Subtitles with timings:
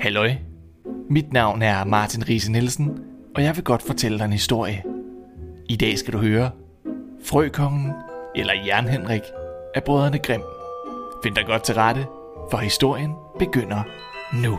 [0.00, 0.34] Halløj.
[1.10, 2.98] Mit navn er Martin Riese Nielsen,
[3.36, 4.82] og jeg vil godt fortælle dig en historie.
[5.68, 6.50] I dag skal du høre
[7.24, 7.92] Frøkongen
[8.36, 9.22] eller Jern Henrik
[9.74, 10.42] af brødrene Grimm.
[11.22, 12.06] Find dig godt til rette,
[12.50, 13.82] for historien begynder
[14.42, 14.58] nu.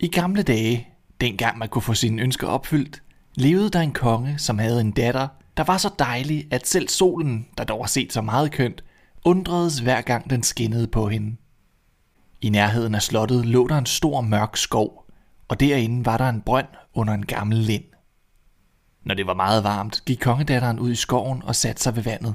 [0.00, 0.88] I gamle dage,
[1.20, 3.02] dengang man kunne få sine ønsker opfyldt,
[3.34, 7.46] levede der en konge, som havde en datter, der var så dejlig, at selv solen,
[7.58, 8.84] der dog har set så meget kønt,
[9.24, 11.36] undredes hver gang den skinnede på hende.
[12.46, 15.10] I nærheden af slottet lå der en stor mørk skov,
[15.48, 17.84] og derinde var der en brønd under en gammel lind.
[19.04, 22.34] Når det var meget varmt, gik kongedatteren ud i skoven og satte sig ved vandet,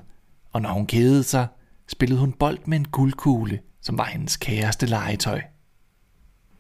[0.51, 1.47] og når hun kedede sig,
[1.87, 5.41] spillede hun bold med en guldkugle, som var hendes kæreste legetøj.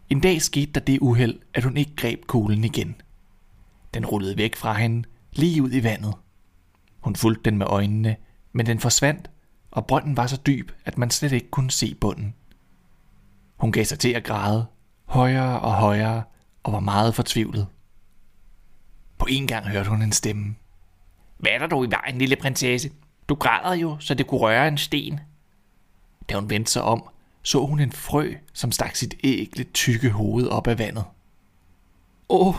[0.09, 2.95] En dag skete der det uheld, at hun ikke greb kuglen igen.
[3.93, 6.13] Den rullede væk fra hende, lige ud i vandet.
[6.99, 8.15] Hun fulgte den med øjnene,
[8.51, 9.29] men den forsvandt,
[9.71, 12.35] og brønden var så dyb, at man slet ikke kunne se bunden.
[13.61, 14.65] Hun gav sig til at græde,
[15.05, 16.23] højere og højere,
[16.63, 17.67] og var meget fortvivlet.
[19.17, 20.55] På en gang hørte hun en stemme.
[21.37, 22.91] Hvad er der dog i vejen, lille prinsesse?
[23.29, 25.19] Du græder jo, så det kunne røre en sten.
[26.29, 27.09] Da hun vendte sig om,
[27.43, 31.03] så hun en frø, som stak sit ægle tykke hoved op af vandet.
[32.29, 32.55] Åh,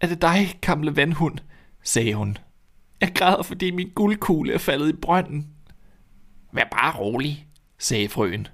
[0.00, 1.38] er det dig, gamle vandhund?
[1.82, 2.38] sagde hun.
[3.00, 5.48] Jeg græder, fordi min guldkugle er faldet i brønden.
[6.52, 7.46] Vær bare rolig,
[7.78, 8.46] sagde frøen.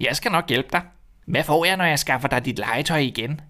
[0.00, 0.82] Jeg skal nok hjælpe dig.
[1.26, 3.40] Hvad får jeg, når jeg skaffer dig dit legetøj igen?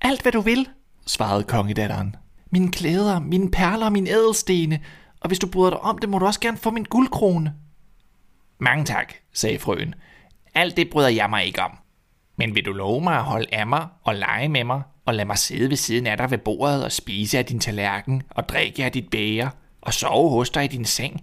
[0.00, 0.68] Alt, hvad du vil,
[1.06, 2.16] svarede kongedatteren.
[2.50, 4.80] Mine klæder, mine perler og mine ædelstene,
[5.20, 7.54] og hvis du bryder dig om det, må du også gerne få min guldkrone.
[8.58, 9.94] Mange tak, sagde frøen.
[10.54, 11.78] Alt det bryder jeg mig ikke om.
[12.36, 15.26] Men vil du love mig at holde af mig og lege med mig, og lade
[15.26, 18.84] mig sidde ved siden af dig ved bordet og spise af din tallerken og drikke
[18.84, 21.20] af dit bæger og sove hos dig i din seng,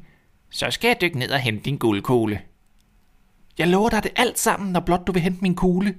[0.50, 2.42] så skal jeg dykke ned og hente din guldkugle.
[3.58, 5.96] Jeg lover dig det alt sammen, når blot du vil hente min kugle,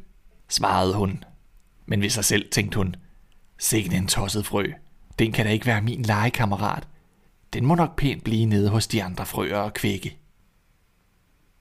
[0.48, 1.24] svarede hun.
[1.86, 2.94] Men ved sig selv tænkte hun,
[3.58, 4.64] sikke en tosset frø.
[5.18, 6.88] Den kan da ikke være min legekammerat.
[7.52, 10.16] Den må nok pænt blive nede hos de andre frøer og kvække.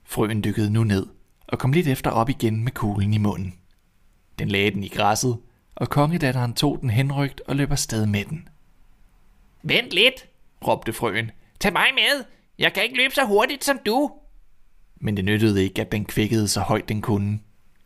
[0.04, 1.06] Frøen dykkede nu ned
[1.46, 3.54] og kom lidt efter op igen med kuglen i munden.
[4.38, 5.38] Den lagde den i græsset,
[5.74, 8.48] og kongedatteren tog den henrygt og løb afsted med den.
[9.62, 10.26] Vent lidt,
[10.66, 11.30] råbte frøen.
[11.60, 12.24] Tag mig med.
[12.58, 14.10] Jeg kan ikke løbe så hurtigt som du.
[15.00, 17.40] Men det nyttede ikke, at den kvækkede så højt den kunne.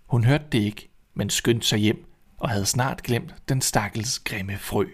[0.06, 4.58] Hun hørte det ikke, men skyndte sig hjem og havde snart glemt den stakkels grimme
[4.58, 4.86] frø.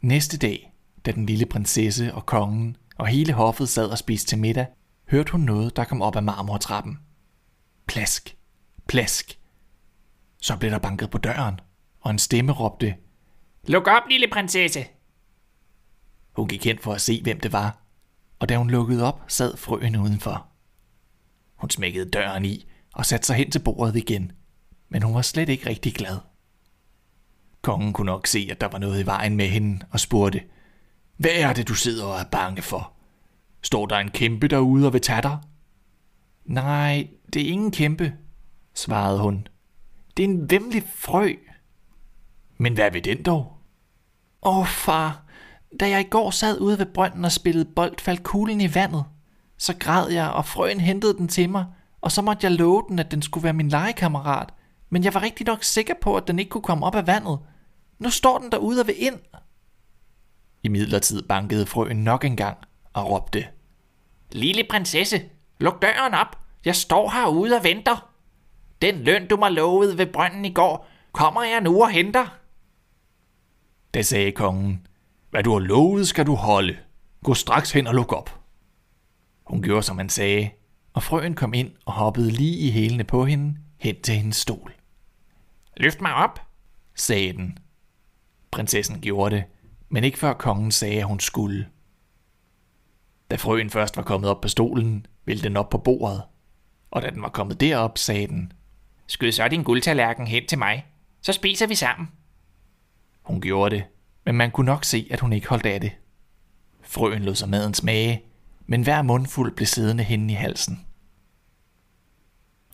[0.00, 0.72] Næste dag,
[1.06, 4.66] da den lille prinsesse og kongen og hele hoffet sad og spiste til middag,
[5.08, 6.98] hørte hun noget, der kom op ad marmortrappen.
[7.86, 8.36] Plask,
[8.88, 9.38] plask.
[10.42, 11.60] Så blev der banket på døren,
[12.00, 12.94] og en stemme råbte,
[13.66, 14.86] Luk op, lille prinsesse!
[16.32, 17.83] Hun gik hen for at se, hvem det var,
[18.38, 20.46] og da hun lukkede op, sad frøen udenfor.
[21.54, 24.32] Hun smækkede døren i og satte sig hen til bordet igen,
[24.88, 26.18] men hun var slet ikke rigtig glad.
[27.62, 30.42] Kongen kunne nok se, at der var noget i vejen med hende, og spurgte,
[31.16, 32.92] Hvad er det, du sidder og er bange for?
[33.62, 35.38] Står der en kæmpe derude og vil tage dig?
[36.44, 38.12] Nej, det er ingen kæmpe,
[38.74, 39.46] svarede hun.
[40.16, 41.34] Det er en vemmelig frø.
[42.58, 43.58] Men hvad vil den dog?
[44.42, 45.23] Åh, oh, far,
[45.80, 49.04] da jeg i går sad ude ved brønden og spillede bold, faldt kuglen i vandet.
[49.58, 51.66] Så græd jeg, og frøen hentede den til mig,
[52.00, 54.48] og så måtte jeg love den, at den skulle være min legekammerat.
[54.90, 57.38] Men jeg var rigtig nok sikker på, at den ikke kunne komme op af vandet.
[57.98, 59.18] Nu står den derude og vil ind.
[60.62, 62.58] I midlertid bankede frøen nok en gang
[62.92, 63.46] og råbte.
[64.32, 65.22] Lille prinsesse,
[65.60, 66.38] luk døren op.
[66.64, 68.10] Jeg står herude og venter.
[68.82, 72.38] Den løn, du mig lovede ved brønden i går, kommer jeg nu og henter.
[73.94, 74.86] Da sagde kongen,
[75.34, 76.76] hvad du har lovet, skal du holde.
[77.24, 78.40] Gå straks hen og luk op.
[79.44, 80.50] Hun gjorde, som han sagde,
[80.92, 84.74] og frøen kom ind og hoppede lige i hælene på hende hen til hendes stol.
[85.76, 86.40] Løft mig op,
[86.94, 87.58] sagde den.
[88.50, 89.44] Prinsessen gjorde det,
[89.88, 91.68] men ikke før kongen sagde, at hun skulle.
[93.30, 96.22] Da frøen først var kommet op på stolen, ville den op på bordet,
[96.90, 98.52] og da den var kommet derop, sagde den,
[99.06, 100.86] Skyd så din guldtallerken hen til mig,
[101.22, 102.08] så spiser vi sammen.
[103.22, 103.84] Hun gjorde det,
[104.24, 105.92] men man kunne nok se, at hun ikke holdt af det.
[106.82, 108.22] Frøen lod sig maden smage,
[108.66, 110.86] men hver mundfuld blev siddende hende i halsen.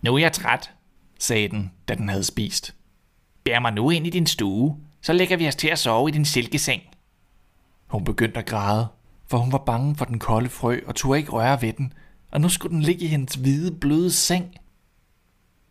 [0.03, 0.71] Nu er jeg træt,
[1.19, 2.75] sagde den, da den havde spist.
[3.45, 6.13] Bær mig nu ind i din stue, så lægger vi os til at sove i
[6.13, 6.83] din silkeseng.
[7.87, 8.89] Hun begyndte at græde,
[9.27, 11.93] for hun var bange for den kolde frø og turde ikke røre ved den,
[12.31, 14.55] og nu skulle den ligge i hendes hvide, bløde seng.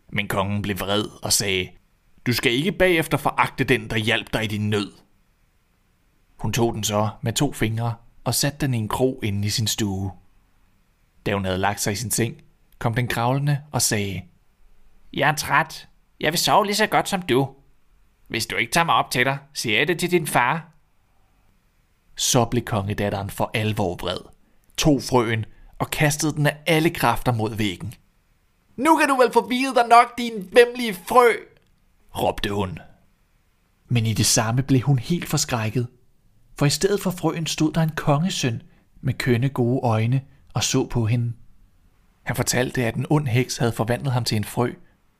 [0.10, 1.70] Men kongen blev vred og sagde,
[2.26, 4.92] du skal ikke bagefter foragte den, der hjalp dig i din nød.
[6.40, 9.50] Hun tog den så med to fingre og satte den i en krog inde i
[9.50, 10.12] sin stue.
[11.26, 12.42] Da hun havde lagt sig i sin seng,
[12.80, 14.22] kom den kravlende og sagde,
[15.14, 15.88] Jeg er træt.
[16.20, 17.50] Jeg vil sove lige så godt som du.
[18.28, 20.72] Hvis du ikke tager mig op til dig, siger jeg det til din far.
[22.16, 24.20] Så blev kongedatteren for alvor vred,
[24.78, 25.46] tog frøen
[25.80, 27.94] og kastede den af alle kræfter mod væggen.
[28.76, 31.32] Nu kan du vel få dig nok, din vemmelige frø,
[32.18, 32.80] råbte hun.
[33.88, 35.88] Men i det samme blev hun helt forskrækket,
[36.60, 38.62] for i stedet for frøen stod der en kongesøn
[39.02, 40.22] med kønne gode øjne
[40.54, 41.34] og så på hende.
[42.24, 44.74] Han fortalte, at en ond heks havde forvandlet ham til en frø,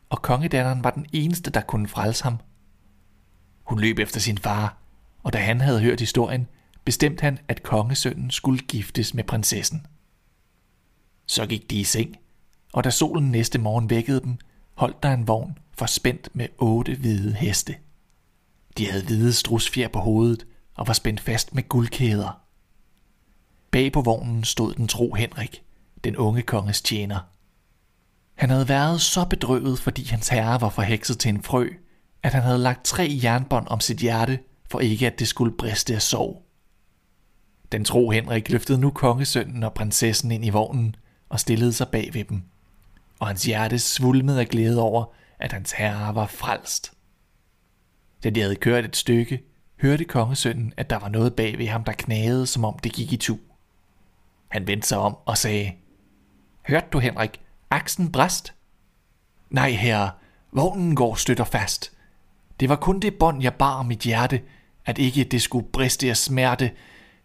[0.10, 2.38] og kongedatteren var den eneste, der kunne frelse ham.
[3.64, 4.78] Hun løb efter sin far,
[5.24, 6.48] og da han havde hørt historien,
[6.86, 9.86] bestemte han, at kongesønnen skulle giftes med prinsessen.
[11.26, 12.16] Så gik de i seng,
[12.74, 14.38] og da solen næste morgen vækkede dem,
[14.74, 17.76] holdt der en vogn forspændt med otte hvide heste.
[18.78, 20.46] De havde hvide strusfjer på hovedet
[20.80, 22.42] og var spændt fast med guldkæder.
[23.72, 25.64] Bag på vognen stod den tro Henrik,
[26.04, 27.20] den unge konges tjener.
[28.36, 31.70] Han havde været så bedrøvet, fordi hans herre var forhekset til en frø,
[32.24, 34.40] at han havde lagt tre jernbånd om sit hjerte,
[34.72, 36.46] for ikke at det skulle briste af sorg.
[37.72, 40.96] Den tro Henrik løftede nu kongesønnen og prinsessen ind i vognen
[41.30, 42.44] og stillede sig bag ved dem,
[43.20, 45.06] og hans hjerte svulmede af glæde over,
[45.40, 46.94] at hans herre var frelst.
[48.24, 49.49] Da de havde kørt et stykke,
[49.82, 53.14] hørte kongesønnen, at der var noget bag ved ham, der knagede, som om det gik
[53.14, 53.38] i tu.
[54.48, 55.72] Han vendte sig om og sagde,
[56.68, 57.42] Hørte du, Henrik?
[57.70, 58.54] Aksen bræst?
[59.50, 60.12] Nej, herre,
[60.52, 61.92] vognen går støtter fast.
[62.60, 64.42] Det var kun det bånd, jeg bar mit hjerte,
[64.86, 66.72] at ikke det skulle briste af smerte,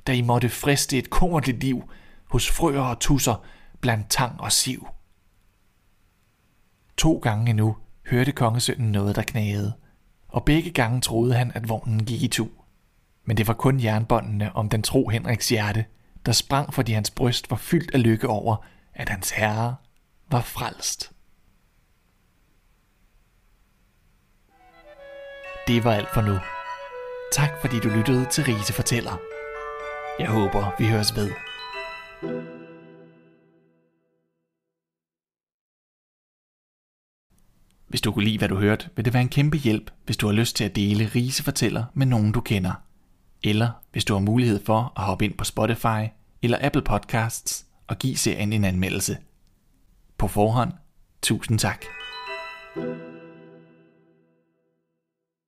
[0.07, 1.91] da I måtte friste et kummerligt liv
[2.31, 3.45] hos frøer og tusser
[3.81, 4.89] blandt tang og siv.
[6.97, 9.73] To gange nu hørte kongesønnen noget, der knagede,
[10.35, 12.49] og begge gange troede han, at vognen gik i tu.
[13.25, 15.85] Men det var kun jernbåndene om den tro Henriks hjerte,
[16.27, 18.57] der sprang, fordi hans bryst var fyldt af lykke over,
[18.95, 19.77] at hans herre
[20.31, 21.13] var frelst.
[25.67, 26.39] Det var alt for nu.
[27.33, 29.19] Tak fordi du lyttede til Rise Fortæller.
[30.19, 31.31] Jeg håber, vi høres ved.
[37.95, 40.27] Hvis du kunne lide, hvad du hørte, vil det være en kæmpe hjælp, hvis du
[40.27, 42.73] har lyst til at dele Rise Fortæller med nogen, du kender.
[43.45, 46.09] Eller hvis du har mulighed for at hoppe ind på Spotify
[46.43, 49.17] eller Apple Podcasts og give serien en anmeldelse.
[50.19, 50.73] På forhånd,
[51.23, 51.85] tusind tak.
[52.75, 53.14] thank you